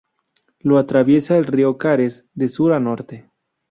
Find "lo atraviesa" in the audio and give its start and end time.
0.57-1.37